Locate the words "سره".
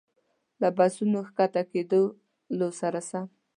2.79-2.99